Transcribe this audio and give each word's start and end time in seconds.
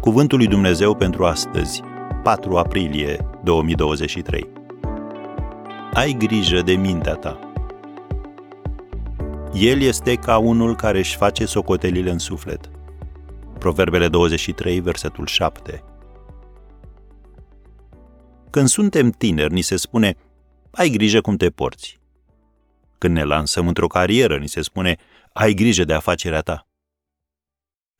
Cuvântul 0.00 0.38
lui 0.38 0.46
Dumnezeu 0.46 0.94
pentru 0.94 1.24
astăzi, 1.26 1.82
4 2.22 2.56
aprilie 2.56 3.26
2023. 3.44 4.48
Ai 5.92 6.12
grijă 6.12 6.62
de 6.62 6.72
mintea 6.72 7.14
ta. 7.14 7.52
El 9.52 9.80
este 9.80 10.14
ca 10.14 10.38
unul 10.38 10.76
care 10.76 10.98
își 10.98 11.16
face 11.16 11.44
socotelile 11.44 12.10
în 12.10 12.18
suflet. 12.18 12.70
Proverbele 13.58 14.08
23, 14.08 14.80
versetul 14.80 15.26
7. 15.26 15.84
Când 18.50 18.68
suntem 18.68 19.10
tineri, 19.10 19.52
ni 19.52 19.62
se 19.62 19.76
spune, 19.76 20.16
ai 20.70 20.88
grijă 20.88 21.20
cum 21.20 21.36
te 21.36 21.50
porți. 21.50 22.00
Când 22.98 23.14
ne 23.14 23.22
lansăm 23.22 23.68
într-o 23.68 23.86
carieră, 23.86 24.36
ni 24.36 24.48
se 24.48 24.62
spune, 24.62 24.96
ai 25.32 25.52
grijă 25.52 25.84
de 25.84 25.94
afacerea 25.94 26.40
ta. 26.40 26.69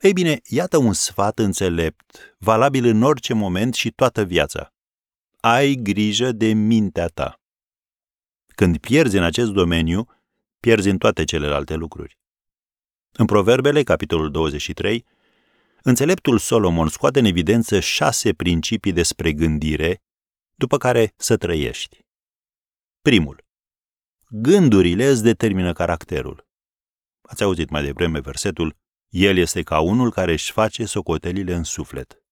Ei 0.01 0.13
bine, 0.13 0.41
iată 0.45 0.77
un 0.77 0.93
sfat 0.93 1.39
înțelept, 1.39 2.37
valabil 2.39 2.85
în 2.85 3.03
orice 3.03 3.35
moment 3.35 3.75
și 3.75 3.91
toată 3.91 4.23
viața. 4.23 4.75
Ai 5.41 5.75
grijă 5.75 6.33
de 6.33 6.53
mintea 6.53 7.07
ta. 7.07 7.41
Când 8.47 8.79
pierzi 8.79 9.17
în 9.17 9.23
acest 9.23 9.51
domeniu, 9.51 10.07
pierzi 10.61 10.89
în 10.89 10.99
toate 10.99 11.25
celelalte 11.25 11.75
lucruri. 11.75 12.19
În 13.13 13.27
Proverbele, 13.27 13.83
capitolul 13.83 14.31
23, 14.31 15.07
înțeleptul 15.83 16.39
Solomon 16.39 16.89
scoate 16.89 17.19
în 17.19 17.25
evidență 17.25 17.81
șase 17.81 18.33
principii 18.33 18.93
despre 18.93 19.33
gândire, 19.33 20.03
după 20.55 20.77
care 20.77 21.13
să 21.17 21.37
trăiești. 21.37 22.07
Primul. 23.03 23.45
Gândurile 24.29 25.07
îți 25.07 25.23
determină 25.23 25.73
caracterul. 25.73 26.49
Ați 27.23 27.43
auzit 27.43 27.71
mai 27.71 27.83
devreme 27.83 28.21
versetul 28.21 28.80
El 29.11 29.37
este 29.37 29.63
ca 29.63 29.81
unul 29.81 30.11
care 30.11 30.33
își 30.33 30.53
face 30.53 30.85
socotelile 30.85 31.55
în 31.55 31.63
suflet. 31.63 32.23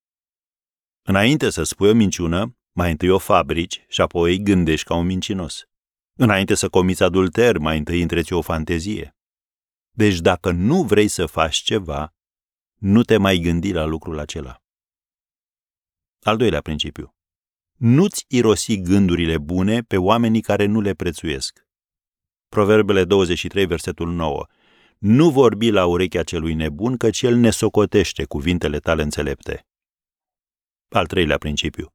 Înainte 1.02 1.50
să 1.50 1.62
spui 1.62 1.88
o 1.88 1.94
minciună, 1.94 2.56
mai 2.72 2.90
întâi 2.90 3.08
o 3.08 3.18
fabrici 3.18 3.84
și 3.88 4.00
apoi 4.00 4.42
gândești 4.42 4.86
ca 4.86 4.94
un 4.94 5.06
mincinos. 5.06 5.64
Înainte 6.14 6.54
să 6.54 6.68
comiți 6.68 7.02
adulter, 7.02 7.58
mai 7.58 7.78
întâi 7.78 8.02
întreți 8.02 8.32
o 8.32 8.40
fantezie. 8.40 9.16
Deci 9.90 10.20
dacă 10.20 10.50
nu 10.50 10.82
vrei 10.82 11.08
să 11.08 11.26
faci 11.26 11.56
ceva, 11.56 12.14
nu 12.74 13.02
te 13.02 13.16
mai 13.16 13.38
gândi 13.38 13.72
la 13.72 13.84
lucrul 13.84 14.18
acela. 14.18 14.62
Al 16.22 16.36
doilea 16.36 16.60
principiu. 16.60 17.14
Nu-ți 17.74 18.24
irosi 18.28 18.80
gândurile 18.80 19.38
bune 19.38 19.82
pe 19.82 19.96
oamenii 19.96 20.40
care 20.40 20.66
nu 20.66 20.80
le 20.80 20.94
prețuiesc. 20.94 21.66
Proverbele 22.48 23.04
23, 23.04 23.66
versetul 23.66 24.12
9. 24.12 24.46
Nu 24.98 25.30
vorbi 25.30 25.70
la 25.70 25.86
urechea 25.86 26.22
celui 26.22 26.54
nebun, 26.54 26.96
căci 26.96 27.22
el 27.22 27.36
ne 27.36 27.50
socotește 27.50 28.24
cuvintele 28.24 28.78
tale 28.78 29.02
înțelepte. 29.02 29.66
Al 30.88 31.06
treilea 31.06 31.38
principiu. 31.38 31.92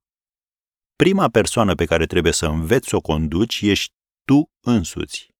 Prima 0.95 1.29
persoană 1.29 1.75
pe 1.75 1.85
care 1.85 2.05
trebuie 2.05 2.33
să 2.33 2.45
înveți 2.45 2.87
să 2.87 2.95
o 2.95 3.01
conduci 3.01 3.61
ești 3.61 3.93
tu 4.25 4.51
însuți. 4.59 5.31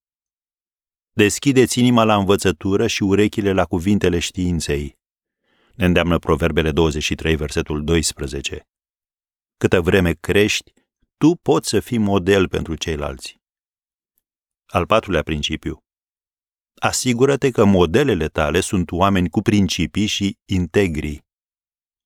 Deschideți 1.12 1.80
inima 1.80 2.04
la 2.04 2.16
învățătură 2.16 2.88
și 2.88 3.04
urechile 3.04 3.52
la 3.52 3.66
cuvintele 3.66 4.20
științei. 4.20 4.98
Ne 5.76 5.86
îndeamnă 5.86 6.20
Proverbele 6.20 6.72
23, 6.72 7.36
versetul 7.36 7.84
12. 7.84 8.68
Câtă 9.58 9.82
vreme 9.82 10.14
crești, 10.14 10.74
tu 11.18 11.36
poți 11.36 11.70
să 11.70 11.80
fii 11.80 11.98
model 11.98 12.48
pentru 12.48 12.76
ceilalți. 12.76 13.42
Al 14.66 14.86
patrulea 14.86 15.24
principiu. 15.24 15.84
Asigură-te 16.76 17.52
că 17.52 17.66
modelele 17.66 18.28
tale 18.28 18.60
sunt 18.60 18.92
oameni 18.92 19.30
cu 19.30 19.42
principii 19.42 20.06
și 20.06 20.38
integri. 20.46 21.26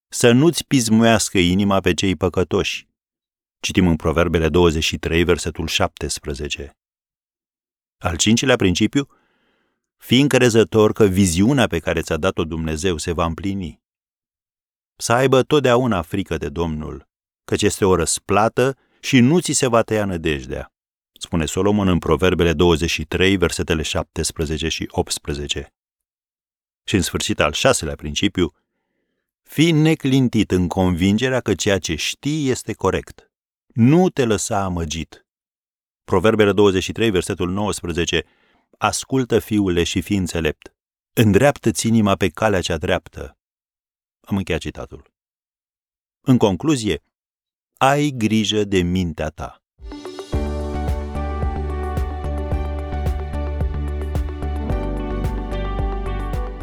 Să 0.08 0.32
nu-ți 0.32 0.66
pismuiască 0.66 1.38
inima 1.38 1.80
pe 1.80 1.94
cei 1.94 2.16
păcătoși. 2.16 2.88
Citim 3.60 3.88
în 3.88 3.96
Proverbele 3.96 4.50
23, 4.50 5.24
versetul 5.24 5.68
17. 5.68 6.78
Al 7.98 8.18
cincilea 8.18 8.56
principiu. 8.56 9.08
Fii 9.98 10.22
încrezător 10.22 10.92
că 10.92 11.06
viziunea 11.06 11.68
pe 11.68 11.80
care 11.80 12.02
ți-a 12.02 12.18
dat-o 12.18 12.44
Dumnezeu 12.44 12.98
se 12.98 13.12
va 13.12 13.26
împlini. 13.26 13.82
Să 14.96 15.14
aibă 15.14 15.44
totdeauna 15.44 16.02
frică 16.02 16.38
de 16.38 16.50
Domnul, 16.50 17.08
căci 17.46 17.62
este 17.62 17.86
o 17.86 17.96
răsplată 17.96 18.78
și 19.00 19.20
nu 19.20 19.40
ți 19.40 19.52
se 19.52 19.68
va 19.68 19.82
tăia 19.82 20.06
nădejdea 20.06 20.72
spune 21.22 21.46
Solomon 21.46 21.88
în 21.88 22.00
Proverbele 22.00 22.54
23, 22.54 23.38
versetele 23.38 23.82
17 23.82 24.68
și 24.68 24.88
18. 24.90 25.74
Și 26.84 26.96
în 26.96 27.02
sfârșit 27.02 27.40
al 27.40 27.52
șaselea 27.52 27.96
principiu, 27.96 28.54
fii 29.44 29.72
neclintit 29.72 30.52
în 30.52 30.68
convingerea 30.68 31.40
că 31.40 31.56
ceea 31.56 31.80
ce 31.80 31.96
știi 31.96 32.50
este 32.50 32.74
corect. 32.74 33.32
Nu 33.68 34.10
te 34.10 34.26
lăsa 34.26 34.64
amăgit. 34.64 35.26
Proverbele 36.04 36.52
23, 36.52 37.10
versetul 37.10 37.50
19, 37.50 38.24
ascultă 38.78 39.40
fiule 39.40 39.84
și 39.84 40.02
fii 40.02 40.18
înțelept. 40.18 40.76
Îndreaptă-ți 41.14 41.88
inima 41.88 42.16
pe 42.16 42.30
calea 42.30 42.62
cea 42.62 42.78
dreaptă. 42.78 43.38
Am 44.22 44.38
încheiat 44.38 44.62
citatul. 44.62 45.12
În 46.22 46.38
concluzie, 46.38 47.04
ai 47.74 48.10
grijă 48.10 48.64
de 48.64 48.82
mintea 48.82 49.30
ta. 49.30 49.67